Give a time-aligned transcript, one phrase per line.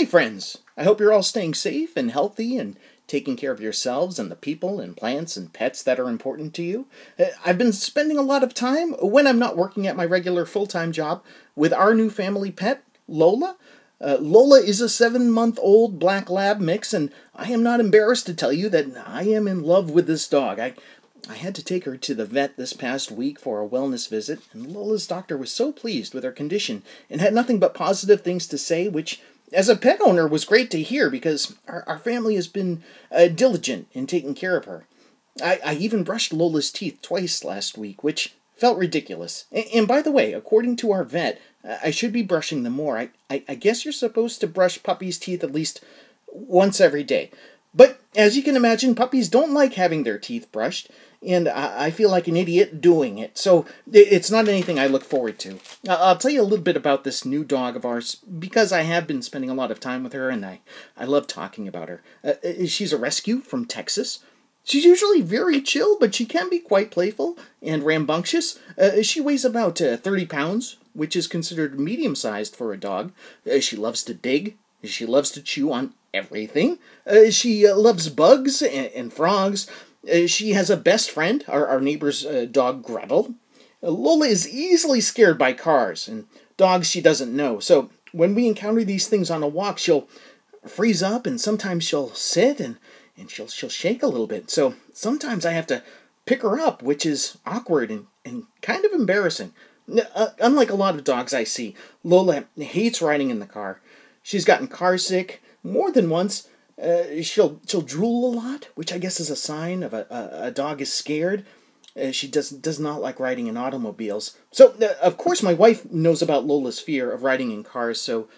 [0.00, 0.56] Hey, friends!
[0.78, 4.34] I hope you're all staying safe and healthy and taking care of yourselves and the
[4.34, 6.86] people and plants and pets that are important to you.
[7.18, 10.46] Uh, I've been spending a lot of time, when I'm not working at my regular
[10.46, 11.22] full time job,
[11.54, 13.56] with our new family pet, Lola.
[14.00, 18.24] Uh, Lola is a seven month old black lab mix, and I am not embarrassed
[18.24, 20.58] to tell you that I am in love with this dog.
[20.58, 20.72] I,
[21.28, 24.40] I had to take her to the vet this past week for a wellness visit,
[24.54, 28.46] and Lola's doctor was so pleased with her condition and had nothing but positive things
[28.46, 29.20] to say, which,
[29.52, 33.28] as a pet owner, was great to hear because our, our family has been uh,
[33.28, 34.86] diligent in taking care of her.
[35.42, 39.46] I, I even brushed Lola's teeth twice last week, which felt ridiculous.
[39.50, 42.98] And, and by the way, according to our vet, I should be brushing them more.
[42.98, 45.82] I, I, I guess you're supposed to brush puppies' teeth at least
[46.32, 47.30] once every day.
[47.74, 50.90] But as you can imagine, puppies don't like having their teeth brushed,
[51.26, 53.36] and I, feel like an idiot doing it.
[53.38, 55.58] So it's not anything I look forward to.
[55.88, 59.06] I'll tell you a little bit about this new dog of ours because I have
[59.06, 60.60] been spending a lot of time with her, and I,
[60.96, 62.02] I love talking about her.
[62.24, 62.34] Uh
[62.66, 64.20] she's a rescue from Texas.
[64.64, 68.58] She's usually very chill, but she can be quite playful and rambunctious.
[68.78, 73.12] Uh, she weighs about uh, 30 pounds, which is considered medium sized for a dog.
[73.50, 74.56] Uh, she loves to dig.
[74.84, 76.78] She loves to chew on everything.
[77.06, 79.68] Uh, she uh, loves bugs and, and frogs.
[80.10, 83.34] Uh, she has a best friend, our, our neighbor's uh, dog Gretel.
[83.82, 87.60] Uh, Lola is easily scared by cars and dogs she doesn't know.
[87.60, 90.08] So when we encounter these things on a walk, she'll
[90.66, 92.76] freeze up and sometimes she'll sit and,
[93.16, 94.50] and she'll, she'll shake a little bit.
[94.50, 95.82] So sometimes I have to
[96.26, 99.52] pick her up, which is awkward and, and kind of embarrassing.
[100.14, 101.74] Uh, unlike a lot of dogs I see,
[102.04, 103.80] Lola hates riding in the car.
[104.22, 106.48] She's gotten car sick more than once.
[106.80, 110.46] Uh, she'll she'll drool a lot, which I guess is a sign of a, a,
[110.46, 111.44] a dog is scared.
[112.00, 114.36] Uh, she does does not like riding in automobiles.
[114.50, 118.00] So uh, of course my wife knows about Lola's fear of riding in cars.
[118.00, 118.28] So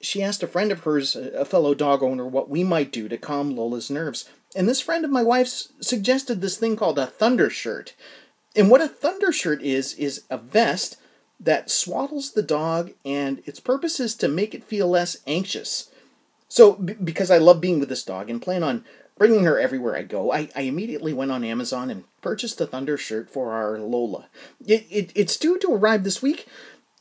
[0.00, 3.16] she asked a friend of hers, a fellow dog owner, what we might do to
[3.16, 4.28] calm Lola's nerves.
[4.54, 7.94] And this friend of my wife's suggested this thing called a thunder shirt.
[8.54, 10.98] And what a thunder shirt is is a vest
[11.38, 15.90] that swaddles the dog, and its purpose is to make it feel less anxious.
[16.48, 18.84] So, b- because I love being with this dog and plan on
[19.18, 22.96] bringing her everywhere I go, I, I immediately went on Amazon and purchased a Thunder
[22.96, 24.26] shirt for our Lola.
[24.66, 26.46] It, it, it's due to arrive this week.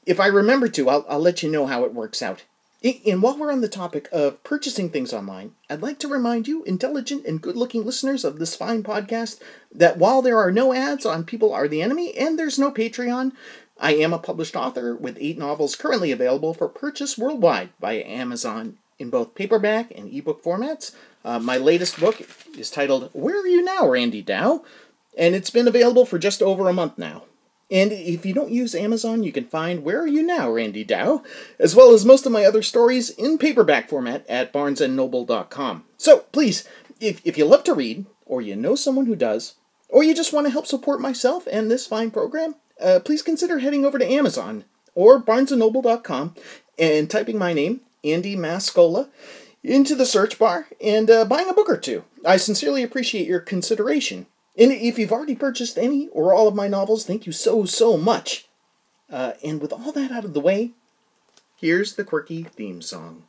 [0.05, 2.43] If I remember to, I'll, I'll let you know how it works out.
[2.83, 6.63] And while we're on the topic of purchasing things online, I'd like to remind you,
[6.65, 9.39] intelligent and good looking listeners of this fine podcast,
[9.73, 13.31] that while there are no ads on People Are the Enemy and there's no Patreon,
[13.79, 18.77] I am a published author with eight novels currently available for purchase worldwide via Amazon
[18.99, 20.95] in both paperback and ebook formats.
[21.23, 22.21] Uh, my latest book
[22.57, 24.63] is titled Where Are You Now, Randy Dow?
[25.17, 27.23] And it's been available for just over a month now.
[27.71, 31.23] And if you don't use Amazon, you can find Where Are You Now, Randy Dow,
[31.57, 35.83] as well as most of my other stories in paperback format at barnesandnoble.com.
[35.97, 36.67] So please,
[36.99, 39.55] if, if you love to read, or you know someone who does,
[39.89, 43.59] or you just want to help support myself and this fine program, uh, please consider
[43.59, 46.35] heading over to Amazon or barnesandnoble.com
[46.77, 49.09] and typing my name, Andy Mascola,
[49.63, 52.03] into the search bar and uh, buying a book or two.
[52.25, 54.27] I sincerely appreciate your consideration.
[54.57, 57.97] And if you've already purchased any or all of my novels, thank you so, so
[57.97, 58.47] much.
[59.11, 60.71] Uh, and with all that out of the way,
[61.55, 63.23] here's the quirky theme song.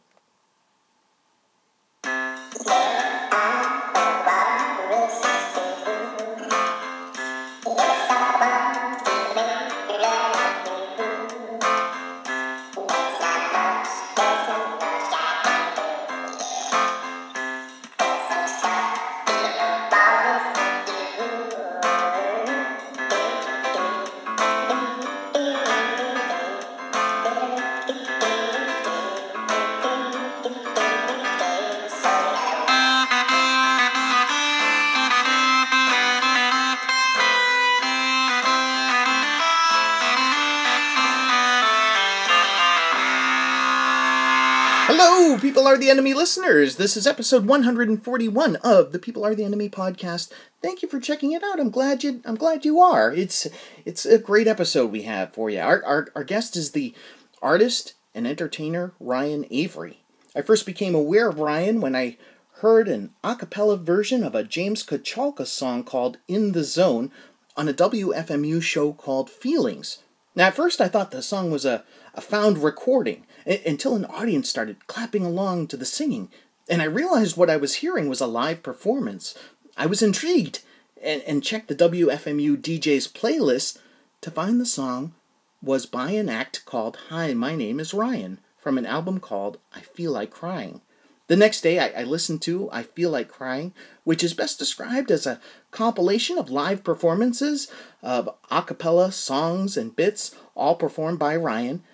[45.77, 46.77] Are the Enemy listeners.
[46.77, 50.33] This is episode 141 of the People Are the Enemy podcast.
[50.63, 51.61] Thank you for checking it out.
[51.61, 53.13] I'm glad you I'm glad you are.
[53.13, 53.47] It's
[53.85, 55.61] it's a great episode we have for you.
[55.61, 56.95] Our our, our guest is the
[57.43, 60.01] artist and entertainer Ryan Avery.
[60.35, 62.17] I first became aware of Ryan when I
[62.61, 67.13] heard an a cappella version of a James Kochalka song called In the Zone
[67.55, 69.99] on a WFMU show called Feelings.
[70.35, 71.85] Now, at first, I thought the song was a,
[72.15, 76.29] a found recording until an audience started clapping along to the singing,
[76.69, 79.35] and I realized what I was hearing was a live performance.
[79.77, 80.61] I was intrigued
[81.03, 83.79] and, and checked the WFMU DJ's playlist
[84.23, 85.15] to find the song
[85.63, 89.81] was by an act called Hi, My Name is Ryan from an album called I
[89.81, 90.81] Feel Like Crying.
[91.29, 93.73] The next day, I, I, listened to I Feel Like Crying,
[94.03, 95.41] which is best described as a
[95.71, 97.71] compilation of live performances
[98.03, 101.85] of a cappella songs and bits, all performed by Ryan.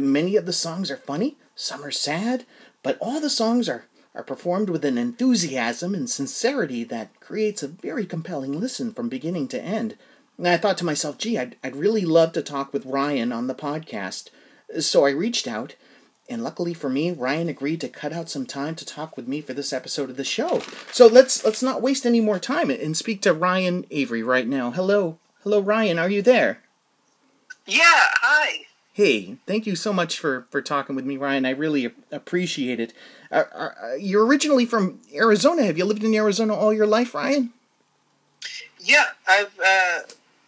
[0.00, 2.44] Many of the songs are funny, some are sad,
[2.82, 7.68] but all the songs are, are performed with an enthusiasm and sincerity that creates a
[7.68, 9.96] very compelling listen from beginning to end.
[10.38, 13.46] And I thought to myself, gee, I'd, I'd really love to talk with Ryan on
[13.46, 14.28] the podcast.
[14.80, 15.76] So I reached out,
[16.28, 19.40] and luckily for me, Ryan agreed to cut out some time to talk with me
[19.40, 20.60] for this episode of the show.
[20.92, 24.72] So let's let's not waste any more time and speak to Ryan Avery right now.
[24.72, 25.98] Hello, hello, Ryan.
[25.98, 26.62] Are you there?
[27.64, 27.80] Yeah.
[27.84, 28.66] Hi.
[28.96, 31.44] Hey, thank you so much for, for talking with me, Ryan.
[31.44, 32.94] I really appreciate it.
[33.30, 33.70] Uh, uh,
[34.00, 35.64] you're originally from Arizona.
[35.64, 37.52] Have you lived in Arizona all your life, Ryan?
[38.80, 39.98] Yeah, I've uh,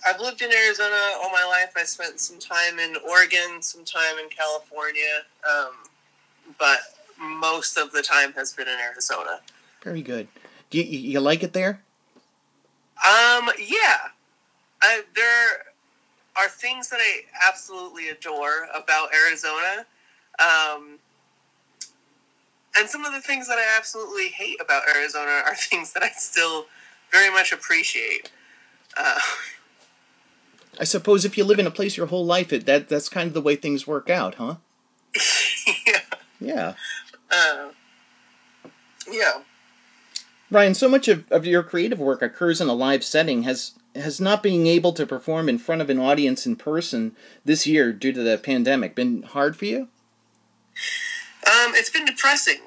[0.06, 1.74] I've lived in Arizona all my life.
[1.76, 5.74] I spent some time in Oregon, some time in California, um,
[6.58, 6.78] but
[7.20, 9.40] most of the time has been in Arizona.
[9.82, 10.26] Very good.
[10.70, 11.82] Do you, you like it there?
[12.96, 14.08] Um, yeah.
[14.80, 15.67] I, there
[16.38, 19.87] are things that I absolutely adore about Arizona.
[20.38, 20.99] Um,
[22.79, 26.11] and some of the things that I absolutely hate about Arizona are things that I
[26.11, 26.67] still
[27.11, 28.31] very much appreciate.
[28.96, 29.19] Uh,
[30.81, 33.26] I suppose if you live in a place your whole life, it that that's kind
[33.26, 34.56] of the way things work out, huh?
[35.87, 36.00] yeah.
[36.40, 36.75] Yeah.
[37.31, 37.69] Uh,
[39.11, 39.40] yeah.
[40.50, 43.42] Ryan, so much of, of your creative work occurs in a live setting.
[43.42, 47.66] Has has not being able to perform in front of an audience in person this
[47.66, 49.88] year due to the pandemic been hard for you?
[51.46, 52.60] Um, it's been depressing,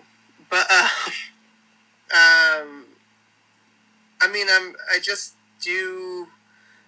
[0.49, 0.89] but uh,
[2.13, 2.85] um,
[4.21, 6.27] I mean, I'm I just do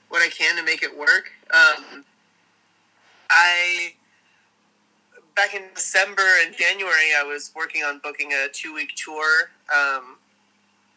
[0.10, 1.32] what I can to make it work.
[1.52, 2.06] Um,
[3.32, 3.94] I
[5.36, 9.50] back in December and January, I was working on booking a two week tour.
[9.76, 10.18] Um,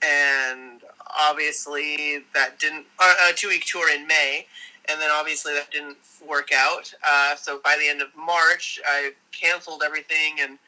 [0.02, 0.82] and
[1.19, 4.46] obviously that didn't uh, a two week tour in May,
[4.88, 5.98] and then obviously that didn't
[6.28, 6.93] work out.
[7.08, 10.58] Uh, so by the end of March, I canceled everything, and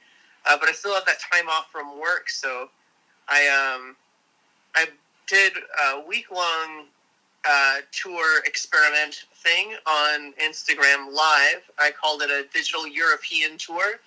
[0.46, 2.70] uh, but I still have that time off from work, so
[3.28, 3.96] I um
[4.76, 4.86] I
[5.28, 5.54] did
[5.92, 6.86] a week long
[7.48, 11.62] uh, tour experiment thing on Instagram Live.
[11.78, 14.00] I called it a digital European tour,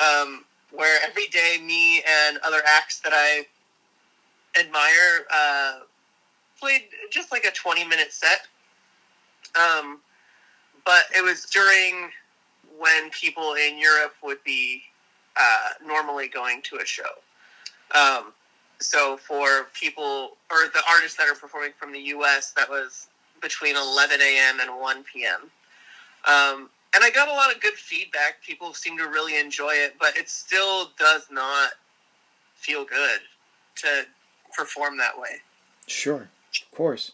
[0.00, 3.46] um, where every day me and other acts that I
[4.58, 5.80] admire uh,
[6.58, 8.46] played just like a 20 minute set.
[9.58, 10.00] Um,
[10.84, 12.10] but it was during
[12.78, 14.82] when people in Europe would be
[15.36, 17.02] uh, normally going to a show.
[17.94, 18.32] Um,
[18.78, 23.08] so for people or the artists that are performing from the U.S., that was
[23.40, 24.60] between 11 a.m.
[24.60, 25.50] and 1 p.m.
[26.26, 28.42] Um, and I got a lot of good feedback.
[28.44, 31.70] People seem to really enjoy it, but it still does not
[32.54, 33.20] feel good
[33.76, 34.06] to
[34.56, 35.42] perform that way.
[35.86, 36.28] Sure,
[36.62, 37.12] of course.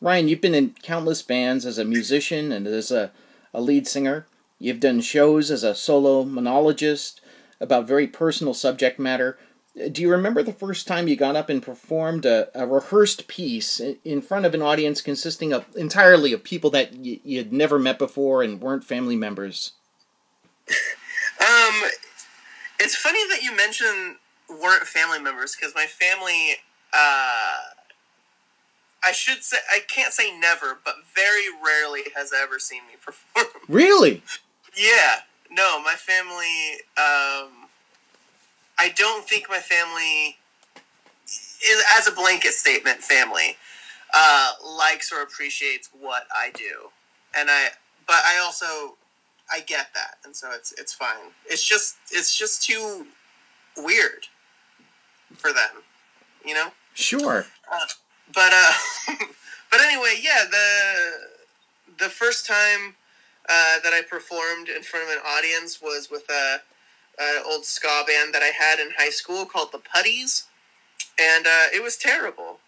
[0.00, 3.10] Ryan, you've been in countless bands as a musician and as a,
[3.54, 4.26] a lead singer.
[4.58, 7.20] You've done shows as a solo monologist
[7.60, 9.38] about very personal subject matter.
[9.90, 13.80] Do you remember the first time you got up and performed a, a rehearsed piece
[13.80, 17.98] in front of an audience consisting of entirely of people that y- you'd never met
[17.98, 19.72] before and weren't family members?
[21.40, 21.82] um,
[22.78, 24.16] it's funny that you mention
[24.48, 26.56] weren't family members because my family,
[26.92, 27.56] uh,
[29.04, 33.46] I should say, I can't say never, but very rarely has ever seen me perform.
[33.68, 34.22] Really?
[34.76, 35.20] yeah.
[35.50, 36.80] No, my family.
[36.98, 37.68] Um,
[38.78, 40.36] I don't think my family,
[41.26, 43.56] is, as a blanket statement, family
[44.12, 46.90] uh, likes or appreciates what I do,
[47.36, 47.68] and I.
[48.06, 48.96] But I also,
[49.50, 51.32] I get that, and so it's it's fine.
[51.46, 53.06] It's just it's just too
[53.76, 54.26] weird
[55.36, 55.82] for them,
[56.44, 56.68] you know.
[56.94, 57.46] Sure.
[57.70, 57.86] Uh,
[58.34, 58.72] but uh,
[59.70, 61.28] but anyway, yeah the
[61.98, 62.94] the first time
[63.48, 66.60] uh, that I performed in front of an audience was with a,
[67.20, 70.44] a, old ska band that I had in high school called the Putties,
[71.20, 72.60] and uh, it was terrible.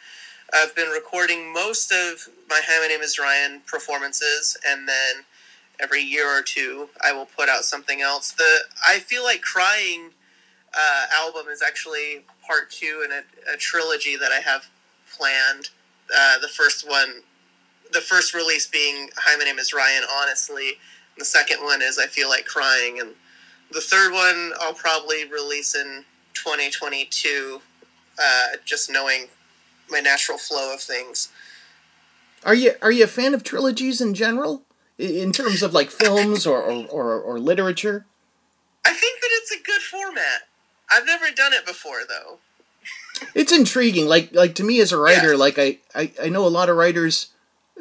[0.54, 5.24] I've been recording most of my Hi, my name is Ryan performances, and then
[5.80, 8.32] every year or two I will put out something else.
[8.32, 10.12] The I feel like crying
[10.78, 14.68] uh, album is actually part two in a, a trilogy that I have
[15.16, 15.70] planned.
[16.16, 17.22] Uh, the first one,
[17.92, 21.98] the first release being "Hi, my name is Ryan." Honestly, and the second one is
[21.98, 23.12] "I Feel Like Crying," and
[23.72, 27.62] the third one I'll probably release in 2022.
[28.18, 29.28] Uh, just knowing
[29.90, 31.30] my natural flow of things.
[32.44, 34.64] Are you are you a fan of trilogies in general,
[34.98, 38.06] in terms of like films or or, or, or literature?
[38.86, 40.44] I think that it's a good format.
[40.92, 42.40] I've never done it before though.
[43.34, 44.08] It's intriguing.
[44.08, 45.38] Like like to me as a writer, yeah.
[45.38, 47.30] like I, I I know a lot of writers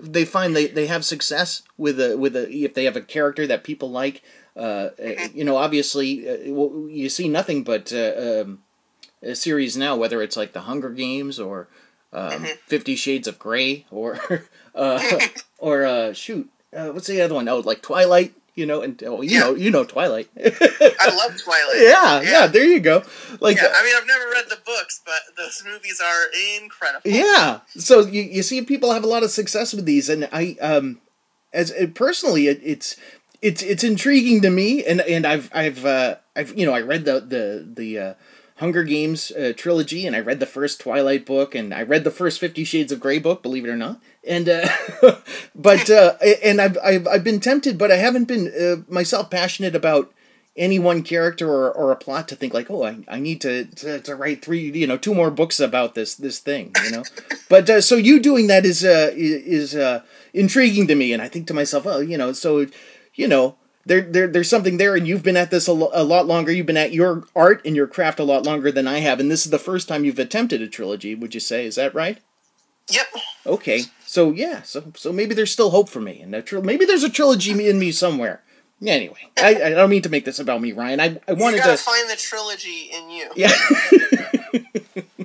[0.00, 3.46] they find they, they have success with a with a if they have a character
[3.46, 4.23] that people like.
[4.56, 5.37] Uh, mm-hmm.
[5.37, 6.37] you know, obviously, uh,
[6.87, 8.62] you see nothing but uh, um,
[9.20, 11.68] a series now, whether it's like the Hunger Games or
[12.12, 12.46] um, mm-hmm.
[12.66, 14.20] Fifty Shades of Grey or
[14.75, 15.20] uh,
[15.58, 17.49] or uh, shoot, uh, what's the other one?
[17.49, 19.40] Oh, like Twilight you know, and oh, you yeah.
[19.40, 20.28] know, you know Twilight.
[20.38, 21.76] I love Twilight.
[21.76, 23.02] Yeah, yeah, yeah, there you go.
[23.40, 26.25] Like, yeah, I mean, I've never read the books, but those movies are
[26.62, 27.11] incredible.
[27.11, 30.56] Yeah, so you, you see, people have a lot of success with these, and I,
[30.61, 31.00] um,
[31.52, 32.96] as uh, personally, it, it's
[33.42, 37.04] it's it's intriguing to me, and and I've I've uh, I've you know I read
[37.04, 37.99] the the the.
[37.99, 38.14] Uh,
[38.56, 42.11] Hunger Games uh, trilogy, and I read the first Twilight book, and I read the
[42.11, 44.00] first Fifty Shades of Grey book, believe it or not.
[44.26, 44.68] And uh,
[45.54, 49.75] but uh, and I've, I've I've been tempted, but I haven't been uh, myself passionate
[49.75, 50.12] about
[50.56, 53.64] any one character or, or a plot to think like, oh, I, I need to,
[53.64, 57.02] to, to write three, you know, two more books about this this thing, you know.
[57.49, 61.28] but uh, so you doing that is uh, is uh, intriguing to me, and I
[61.28, 62.66] think to myself, oh, you know, so
[63.14, 66.04] you know there, there there's something there and you've been at this a, lo- a
[66.04, 66.52] lot longer.
[66.52, 69.30] You've been at your art and your craft a lot longer than i have and
[69.30, 71.66] this is the first time you've attempted a trilogy would you say?
[71.66, 72.18] Is that right?
[72.90, 73.06] Yep.
[73.46, 73.82] Okay.
[74.06, 77.10] So yeah so so maybe there's still hope for me and tri- maybe there's a
[77.10, 78.42] trilogy in me somewhere.
[78.84, 81.00] Anyway I, I don't mean to make this about me ryan.
[81.00, 83.30] I, I wanted to find the trilogy in you.
[83.36, 83.52] Yeah.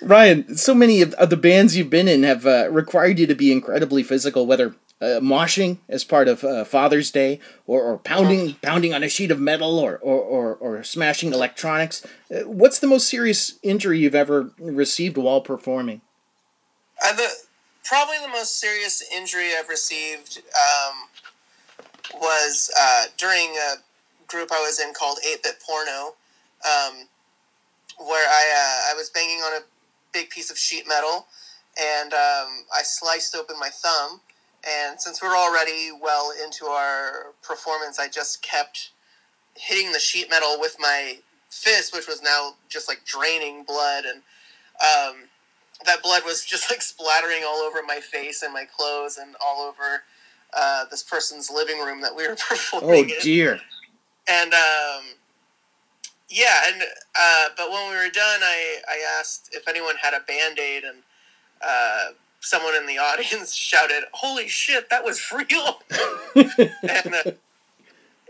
[0.00, 3.34] Ryan so many of, of, the bands you've been in have uh, required you to
[3.34, 8.54] be incredibly physical whether uh, moshing as part of uh, Father's Day, or, or pounding
[8.62, 12.06] pounding on a sheet of metal, or or, or, or smashing electronics.
[12.30, 16.00] Uh, what's the most serious injury you've ever received while performing?
[17.04, 17.28] Uh, the
[17.84, 23.74] probably the most serious injury I've received um, was uh, during a
[24.26, 26.14] group I was in called Eight Bit Porno,
[26.66, 27.06] um,
[27.98, 29.64] where I uh, I was banging on a
[30.12, 31.26] big piece of sheet metal,
[31.80, 34.20] and um, I sliced open my thumb
[34.68, 38.90] and since we are already well into our performance, I just kept
[39.54, 41.18] hitting the sheet metal with my
[41.50, 44.04] fist, which was now just like draining blood.
[44.04, 44.22] And
[44.80, 45.28] um,
[45.86, 49.62] that blood was just like splattering all over my face and my clothes and all
[49.62, 50.02] over
[50.56, 53.10] uh, this person's living room that we were performing.
[53.10, 53.54] Oh, dear.
[53.54, 53.60] In.
[54.30, 55.04] And um,
[56.28, 56.82] yeah, and
[57.18, 60.84] uh, but when we were done, I, I asked if anyone had a band aid
[60.84, 60.98] and.
[61.60, 65.82] Uh, someone in the audience shouted, "Holy shit, that was real!"
[66.34, 67.32] and uh,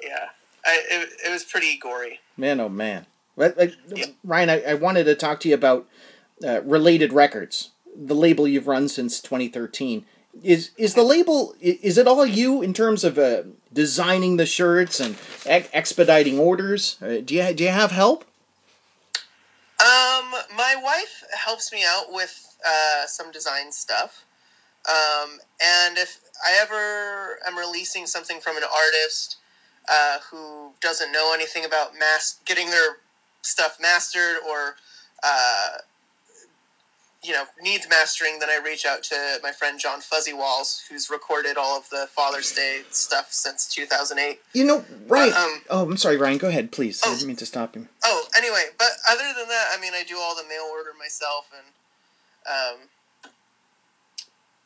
[0.03, 0.29] yeah,
[0.65, 2.21] I, it, it was pretty gory.
[2.37, 3.07] Man, oh man.
[3.37, 4.07] yeah.
[4.25, 5.87] Ryan, I, I wanted to talk to you about
[6.45, 10.05] uh, related records, the label you've run since 2013.
[10.43, 11.55] Is is the label?
[11.61, 16.97] Is it all you in terms of uh, designing the shirts and ex- expediting orders?
[17.03, 18.25] Uh, do you do you have help?
[19.81, 24.25] Um, my wife helps me out with uh, some design stuff.
[24.89, 29.37] Um, and if I ever am releasing something from an artist
[29.91, 32.97] uh, who doesn't know anything about mass getting their
[33.43, 34.77] stuff mastered or
[35.23, 35.69] uh,
[37.23, 41.11] you know needs mastering, then I reach out to my friend John Fuzzy Walls, who's
[41.11, 44.41] recorded all of the Father's Day stuff since 2008.
[44.55, 45.33] You know, right?
[45.33, 46.39] Um, oh, I'm sorry, Ryan.
[46.39, 47.03] Go ahead, please.
[47.05, 47.15] I Oh.
[47.15, 47.89] didn't mean to stop you.
[48.05, 51.47] Oh, anyway, but other than that, I mean, I do all the mail order myself
[51.53, 51.67] and
[52.49, 52.79] um,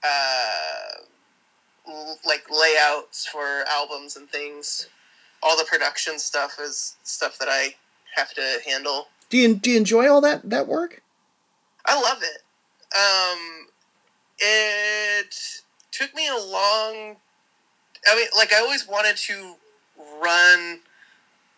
[0.05, 1.03] uh,
[1.89, 4.89] l- like layouts for albums and things.
[5.43, 7.75] All the production stuff is stuff that I
[8.15, 9.09] have to handle.
[9.29, 11.03] Do you do you enjoy all that that work?
[11.87, 12.43] I love it.
[12.95, 13.67] Um,
[14.39, 17.17] it took me a long.
[18.07, 19.55] I mean, like I always wanted to
[20.23, 20.81] run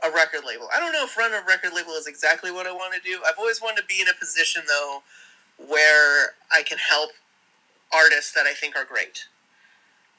[0.05, 0.69] a record label.
[0.75, 3.21] I don't know if run a record label is exactly what I want to do.
[3.27, 5.03] I've always wanted to be in a position though
[5.59, 7.11] where I can help
[7.93, 9.27] artists that I think are great.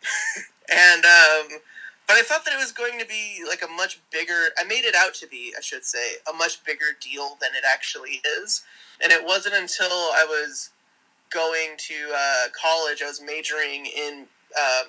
[0.71, 1.59] and um,
[2.07, 4.49] but I thought that it was going to be like a much bigger.
[4.57, 7.63] I made it out to be, I should say, a much bigger deal than it
[7.67, 8.63] actually is.
[9.01, 10.69] And it wasn't until I was
[11.31, 14.25] going to uh, college, I was majoring in
[14.57, 14.83] uh,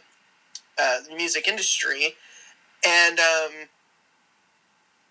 [0.78, 2.14] uh, music industry,
[2.86, 3.52] and um,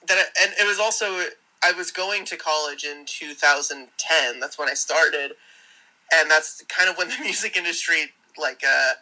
[0.07, 1.25] that I, and it was also
[1.63, 4.39] I was going to college in 2010.
[4.39, 5.33] That's when I started,
[6.13, 8.93] and that's kind of when the music industry like uh,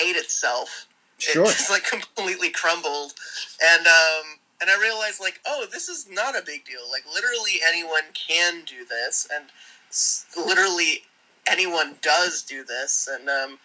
[0.00, 0.86] ate itself.
[1.18, 1.42] Sure.
[1.44, 3.14] It just like completely crumbled,
[3.62, 6.82] and um, and I realized like, oh, this is not a big deal.
[6.90, 9.46] Like literally anyone can do this, and
[9.88, 11.02] s- literally
[11.48, 13.08] anyone does do this.
[13.10, 13.58] And um,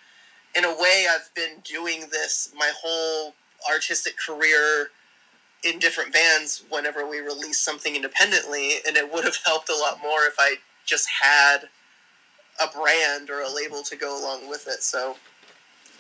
[0.55, 3.33] in a way, I've been doing this my whole
[3.71, 4.89] artistic career
[5.63, 6.63] in different bands.
[6.69, 10.55] Whenever we release something independently, and it would have helped a lot more if I
[10.85, 11.69] just had
[12.61, 14.83] a brand or a label to go along with it.
[14.83, 15.15] So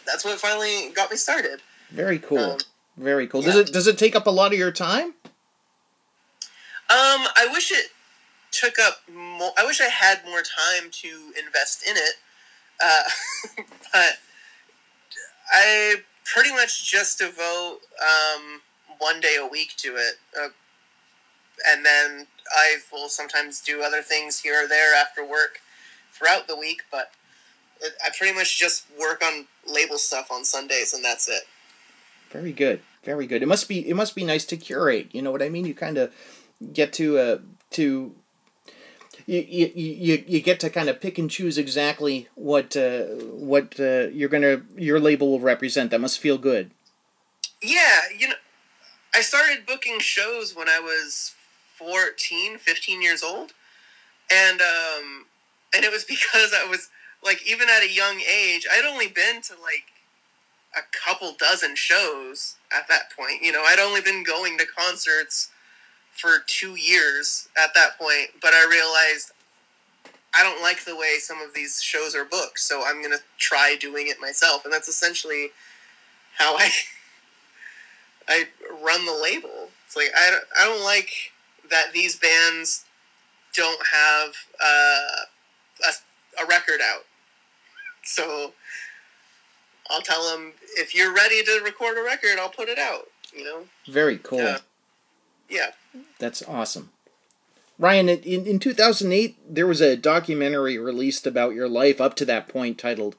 [0.05, 1.61] that's what finally got me started.
[1.91, 2.39] Very cool.
[2.39, 2.59] Um,
[2.97, 3.41] Very cool.
[3.41, 5.13] Does it does it take up a lot of your time?
[6.89, 7.87] Um, I wish it
[8.51, 9.51] took up more.
[9.57, 11.07] I wish I had more time to
[11.41, 12.15] invest in it,
[12.83, 13.03] uh,
[13.93, 14.17] but
[15.51, 18.61] I pretty much just devote um,
[19.01, 20.49] one day a week to it, uh,
[21.67, 25.59] and then I will sometimes do other things here or there after work
[26.13, 26.83] throughout the week.
[26.91, 27.11] But
[27.83, 31.43] I pretty much just work on label stuff on Sundays, and that's it.
[32.29, 32.81] Very good.
[33.03, 33.41] Very good.
[33.41, 35.09] It must be it must be nice to curate.
[35.11, 35.65] You know what I mean?
[35.65, 36.13] You kind of
[36.71, 37.37] get to uh
[37.71, 38.13] to
[39.25, 43.79] you, you, you, you get to kind of pick and choose exactly what uh, what
[43.79, 45.91] uh, you're gonna your label will represent.
[45.91, 46.71] That must feel good.
[47.61, 48.35] Yeah, you know,
[49.13, 51.33] I started booking shows when I was
[51.75, 53.53] 14, 15 years old.
[54.31, 55.25] And um
[55.75, 56.89] and it was because I was
[57.23, 59.85] like even at a young age, I'd only been to like
[60.75, 63.41] a couple dozen shows at that point.
[63.41, 65.49] You know, I'd only been going to concerts
[66.13, 69.31] for 2 years at that point, but I realized
[70.33, 73.23] I don't like the way some of these shows are booked, so I'm going to
[73.37, 74.63] try doing it myself.
[74.63, 75.49] And that's essentially
[76.37, 76.69] how I
[78.27, 78.47] I
[78.83, 79.69] run the label.
[79.85, 81.11] It's like I don't, I don't like
[81.69, 82.85] that these bands
[83.55, 87.05] don't have uh, a, a record out.
[88.03, 88.53] So
[89.89, 93.07] I'll tell them if you're ready to record a record, I'll put it out.
[93.35, 93.63] You know?
[93.87, 94.39] Very cool.
[94.39, 94.57] Yeah.
[95.49, 95.71] Yeah.
[96.19, 96.91] That's awesome.
[97.77, 102.47] Ryan, in, in 2008, there was a documentary released about your life up to that
[102.47, 103.15] point titled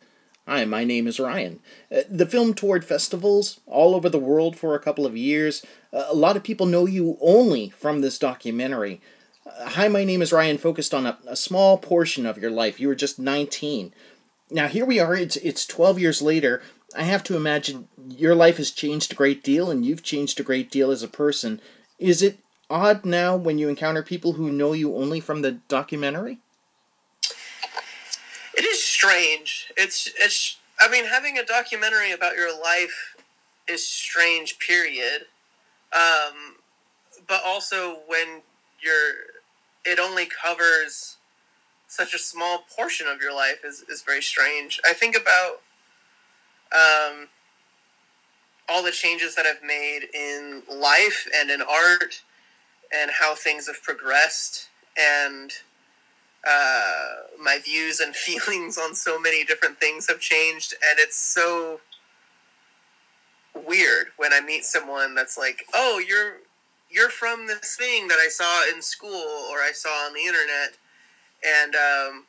[0.46, 1.60] Hi, my name is Ryan.
[1.94, 5.64] Uh, the film toured festivals all over the world for a couple of years.
[5.92, 9.00] Uh, a lot of people know you only from this documentary.
[9.46, 12.80] Uh, Hi, my name is Ryan focused on a, a small portion of your life.
[12.80, 13.94] You were just 19.
[14.50, 16.60] Now, here we are, it's, it's 12 years later.
[16.96, 20.44] I have to imagine your life has changed a great deal and you've changed a
[20.44, 21.60] great deal as a person.
[22.00, 26.38] Is it odd now when you encounter people who know you only from the documentary?
[29.02, 29.72] Strange.
[29.76, 30.58] It's it's.
[30.80, 33.16] I mean, having a documentary about your life
[33.66, 34.60] is strange.
[34.60, 35.22] Period.
[35.92, 36.56] Um,
[37.26, 38.42] but also when
[38.80, 39.14] you're,
[39.84, 41.16] it only covers
[41.88, 44.80] such a small portion of your life is is very strange.
[44.86, 45.62] I think about
[46.72, 47.26] um,
[48.68, 52.22] all the changes that I've made in life and in art,
[52.94, 55.50] and how things have progressed, and
[56.48, 57.06] uh,
[57.40, 61.80] my views and feelings on so many different things have changed, and it's so
[63.54, 66.38] weird when I meet someone that's like, "Oh, you're
[66.90, 70.76] you're from this thing that I saw in school or I saw on the internet,"
[71.44, 72.24] and um,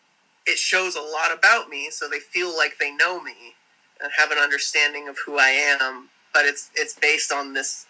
[0.46, 3.56] it shows a lot about me, so they feel like they know me
[4.02, 6.10] and have an understanding of who I am.
[6.34, 7.86] But it's it's based on this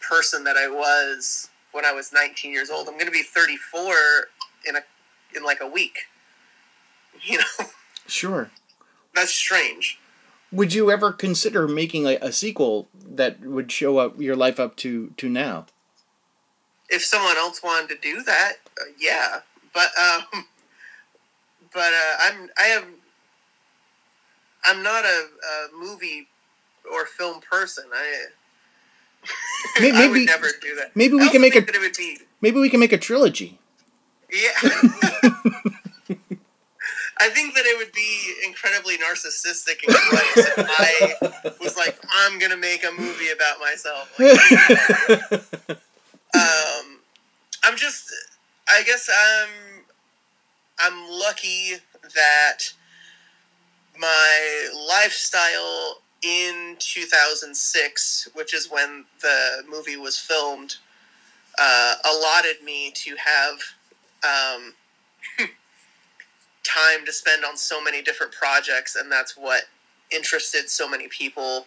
[0.00, 2.88] person that I was when I was 19 years old.
[2.88, 3.94] I'm going to be 34
[4.68, 4.80] in a
[5.36, 5.98] in like a week.
[7.24, 7.66] You know,
[8.06, 8.50] Sure.
[9.14, 9.98] that's strange.
[10.52, 14.76] Would you ever consider making a, a sequel that would show up your life up
[14.76, 15.66] to to now?
[16.90, 19.40] If someone else wanted to do that, uh, yeah.
[19.74, 20.24] But um,
[21.74, 22.84] but uh, I'm I have
[24.66, 26.28] I'm not a, a movie
[26.92, 27.84] or film person.
[27.94, 28.26] I
[29.80, 30.94] May- I maybe- would never do that.
[30.94, 33.58] maybe we can make a- that it would be Maybe we can make a trilogy.
[34.36, 34.90] Yeah.
[37.18, 42.38] I think that it would be incredibly narcissistic and gross if I was like, I'm
[42.38, 44.14] gonna make a movie about myself.
[44.18, 45.70] Like,
[46.34, 46.98] um,
[47.64, 48.12] I'm just,
[48.68, 49.84] I guess I'm,
[50.78, 51.76] I'm lucky
[52.14, 52.58] that
[53.98, 60.76] my lifestyle in 2006, which is when the movie was filmed,
[61.58, 63.58] uh, allotted me to have
[64.24, 64.74] um,
[66.64, 69.64] time to spend on so many different projects, and that's what
[70.10, 71.66] interested so many people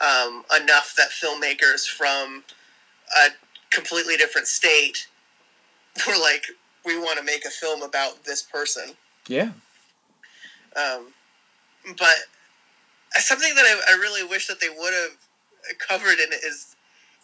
[0.00, 2.42] um, enough that filmmakers from
[3.16, 3.28] a
[3.70, 5.06] completely different state
[6.06, 6.46] were like,
[6.84, 8.90] we want to make a film about this person.
[9.28, 9.50] yeah.
[10.76, 11.08] Um,
[11.98, 12.16] but
[13.14, 15.16] something that I, I really wish that they would have
[15.78, 16.76] covered in it is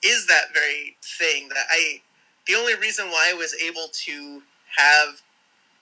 [0.03, 2.01] is that very thing that I.
[2.47, 4.43] The only reason why I was able to
[4.77, 5.23] have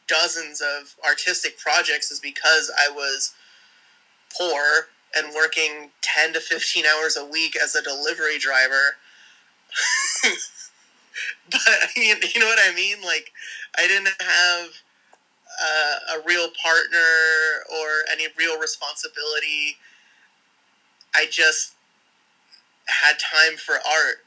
[0.06, 3.34] dozens of artistic projects is because I was
[4.36, 8.96] poor and working ten to fifteen hours a week as a delivery driver.
[11.50, 11.60] but
[11.96, 12.98] you you know what I mean?
[13.04, 13.32] Like
[13.78, 14.68] I didn't have
[15.62, 16.98] uh, a real partner
[17.70, 19.76] or any real responsibility.
[21.14, 21.74] I just
[22.86, 24.24] had time for art,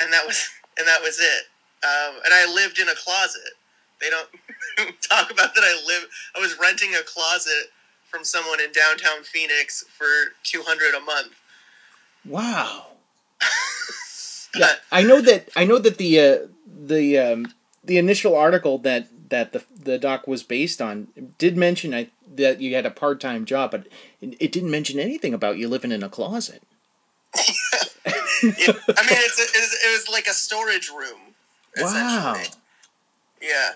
[0.00, 1.44] and that was and that was it.
[1.84, 3.52] Um, and I lived in a closet.
[4.00, 4.28] They don't
[5.02, 5.64] talk about that.
[5.64, 6.08] I live.
[6.36, 7.70] I was renting a closet
[8.10, 10.06] from someone in downtown Phoenix for
[10.42, 11.34] two hundred a month.
[12.24, 12.86] Wow.
[14.56, 15.50] Yeah, I know that.
[15.54, 17.52] I know that the uh, the um,
[17.84, 22.60] the initial article that that the the doc was based on did mention I, that
[22.60, 23.86] you had a part time job, but
[24.20, 26.62] it, it didn't mention anything about you living in a closet.
[28.42, 28.50] Yeah.
[28.52, 31.34] I mean, it's a, it, was, like a storage room.
[31.76, 32.40] Wow.
[33.42, 33.72] Yeah.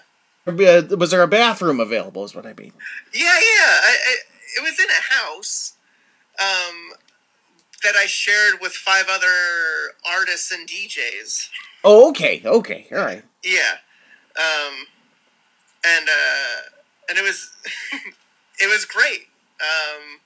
[0.46, 2.24] Was there a bathroom available?
[2.24, 2.72] Is what I mean.
[3.12, 3.26] Yeah, yeah.
[3.30, 4.16] I, I,
[4.58, 5.74] it was in a house
[6.40, 6.92] um,
[7.82, 9.26] that I shared with five other
[10.08, 11.48] artists and DJs.
[11.84, 13.24] Oh, okay, okay, all right.
[13.44, 13.76] Yeah,
[14.38, 14.86] um,
[15.84, 16.60] and uh,
[17.08, 17.50] and it was
[18.60, 19.26] it was great.
[19.60, 20.20] Um,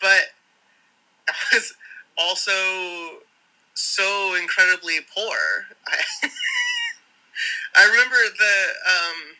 [0.00, 0.32] but
[1.28, 1.74] I was
[2.18, 2.52] also
[3.74, 5.36] so incredibly poor.
[5.86, 5.98] I,
[7.76, 9.36] I remember the um,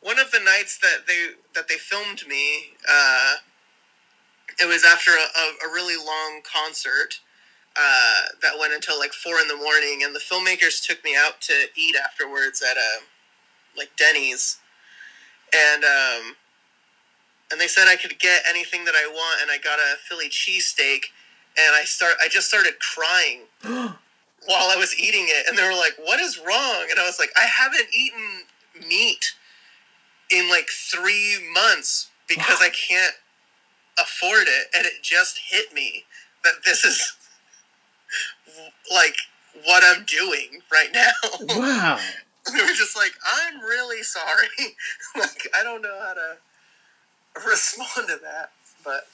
[0.00, 2.74] one of the nights that they that they filmed me.
[2.88, 3.34] Uh,
[4.60, 7.20] it was after a, a, really long concert
[7.76, 11.40] uh, that went until like four in the morning, and the filmmakers took me out
[11.40, 13.00] to eat afterwards at a
[13.76, 14.58] like Denny's,
[15.54, 16.36] and um,
[17.54, 20.28] and they said I could get anything that I want, and I got a Philly
[20.28, 21.04] cheesesteak,
[21.56, 23.96] and I start I just started crying while
[24.48, 27.30] I was eating it, and they were like, "What is wrong?" And I was like,
[27.36, 29.34] "I haven't eaten meat
[30.32, 33.14] in like three months because I can't
[34.00, 36.02] afford it," and it just hit me
[36.42, 37.14] that this is
[38.92, 39.14] like
[39.64, 41.12] what I'm doing right now.
[41.56, 42.00] wow.
[42.52, 44.74] they were just like, "I'm really sorry."
[45.16, 46.36] like I don't know how to
[47.46, 48.50] respond to that,
[48.84, 49.06] but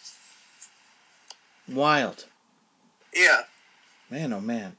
[1.68, 2.26] Wild.
[3.14, 3.42] yeah.
[4.11, 4.76] Man, oh man.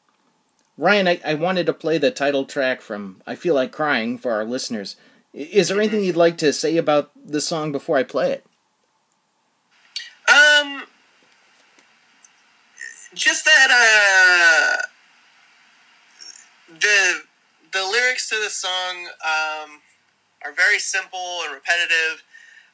[0.78, 4.32] Ryan, I, I wanted to play the title track from I Feel Like Crying for
[4.34, 4.96] our listeners.
[5.34, 8.46] Is there anything you'd like to say about the song before I play it?
[10.28, 10.84] Um,
[13.14, 14.88] just that uh,
[16.74, 17.22] the
[17.74, 19.82] the lyrics to the song um,
[20.44, 22.24] are very simple and repetitive,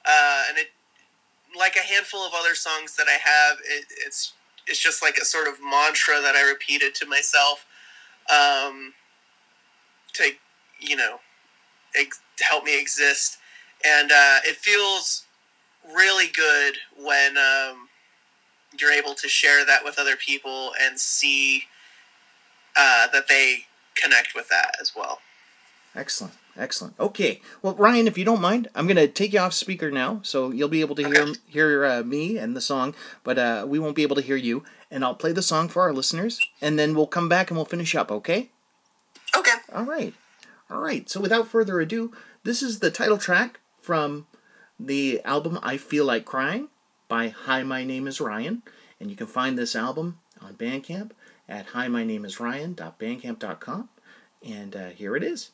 [0.08, 0.68] uh, and it
[1.58, 3.58] like a handful of other songs that I have.
[3.66, 4.34] It, it's
[4.68, 7.66] it's just like a sort of mantra that I repeated to myself
[8.30, 8.94] um,
[10.14, 10.32] to
[10.80, 11.20] you know
[11.96, 13.38] ex- help me exist,
[13.86, 15.26] and uh, it feels
[15.96, 17.88] really good when um,
[18.80, 21.64] you're able to share that with other people and see
[22.76, 23.60] uh, that they
[23.96, 25.20] connect with that as well.
[25.96, 26.96] Excellent, excellent.
[27.00, 27.42] Okay.
[27.62, 30.52] Well, Ryan, if you don't mind, I'm going to take you off speaker now, so
[30.52, 33.96] you'll be able to hear hear uh, me and the song, but uh, we won't
[33.96, 34.64] be able to hear you.
[34.90, 37.66] And I'll play the song for our listeners, and then we'll come back and we'll
[37.66, 38.12] finish up.
[38.12, 38.50] Okay.
[39.36, 39.58] Okay.
[39.74, 40.14] All right.
[40.70, 41.10] All right.
[41.10, 44.28] So without further ado, this is the title track from
[44.80, 46.70] the album "I Feel Like Crying"
[47.08, 48.64] by Hi, My Name Is Ryan,
[49.00, 51.12] and you can find this album on Bandcamp
[51.50, 53.90] at hi my name is ryan.bandcamp.com
[54.46, 55.52] and uh, here it is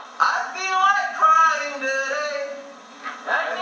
[0.00, 3.57] I feel like crying today.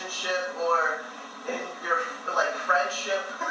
[0.00, 1.00] relationship or
[1.48, 2.00] in your
[2.34, 3.20] like friendship.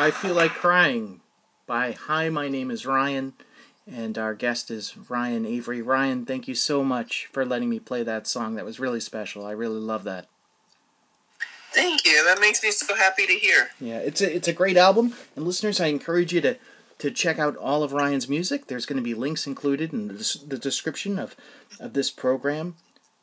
[0.00, 1.20] I Feel Like Crying
[1.66, 3.34] by Hi, my name is Ryan,
[3.86, 5.82] and our guest is Ryan Avery.
[5.82, 8.54] Ryan, thank you so much for letting me play that song.
[8.54, 9.44] That was really special.
[9.44, 10.26] I really love that.
[11.72, 12.24] Thank you.
[12.24, 13.72] That makes me so happy to hear.
[13.78, 16.56] Yeah, it's a, it's a great album, and listeners, I encourage you to
[16.96, 18.68] to check out all of Ryan's music.
[18.68, 21.36] There's going to be links included in the, the description of,
[21.78, 22.76] of this program.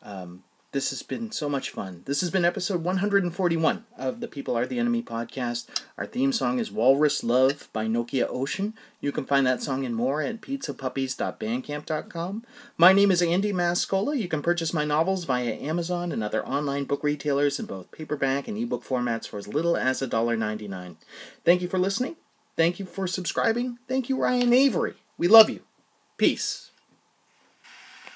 [0.04, 0.44] Um,
[0.78, 2.04] this has been so much fun.
[2.06, 5.66] This has been episode 141 of the People Are the Enemy podcast.
[5.98, 8.76] Our theme song is Walrus Love by Nokia Ocean.
[9.02, 12.46] You can find that song and more at pizzapuppies.bandcamp.com.
[12.78, 14.16] My name is Andy Mascola.
[14.16, 18.48] You can purchase my novels via Amazon and other online book retailers in both paperback
[18.48, 20.96] and ebook formats for as little as $1.99.
[21.44, 22.18] Thank you for listening.
[22.56, 23.80] Thank you for subscribing.
[23.88, 24.94] Thank you, Ryan Avery.
[25.18, 25.62] We love you.
[26.18, 26.67] Peace.